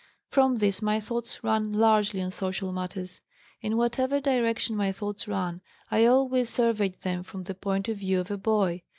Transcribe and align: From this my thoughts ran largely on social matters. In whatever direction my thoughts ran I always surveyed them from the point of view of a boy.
From 0.31 0.55
this 0.55 0.81
my 0.81 0.99
thoughts 0.99 1.43
ran 1.43 1.73
largely 1.73 2.23
on 2.23 2.31
social 2.31 2.71
matters. 2.73 3.21
In 3.61 3.77
whatever 3.77 4.19
direction 4.19 4.75
my 4.75 4.91
thoughts 4.91 5.27
ran 5.27 5.61
I 5.91 6.05
always 6.07 6.49
surveyed 6.49 6.99
them 7.01 7.21
from 7.21 7.43
the 7.43 7.53
point 7.53 7.87
of 7.87 7.97
view 7.97 8.19
of 8.19 8.31
a 8.31 8.37
boy. 8.39 8.81